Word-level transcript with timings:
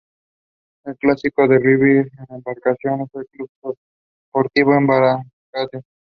El 0.83 0.97
clásico 0.97 1.47
de 1.47 1.59
River 1.59 2.09
de 2.09 2.35
Embarcación 2.35 3.01
es 3.01 3.09
el 3.13 3.27
Club 3.27 3.51
Sportivo 4.29 4.73
Embarcación. 4.73 5.83